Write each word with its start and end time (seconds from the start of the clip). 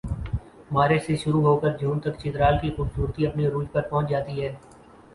مارچ 0.71 1.01
سے 1.05 1.15
شروع 1.15 1.41
ہوکر 1.43 1.77
جون 1.79 1.99
تک 1.99 2.19
چترال 2.19 2.57
کی 2.61 2.69
خوبصورتی 2.75 3.27
اپنے 3.27 3.47
عروج 3.47 3.67
پر 3.71 3.81
پہنچ 3.89 4.09
جاتی 4.09 4.41
ہے 4.41 4.53